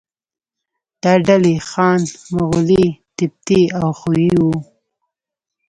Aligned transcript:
دا 1.01 1.13
ډلې 1.27 1.55
خان، 1.69 2.01
مغولي، 2.35 2.85
تبتي 3.17 3.61
او 3.79 3.87
خویي 3.99 4.33
وو. 4.41 4.55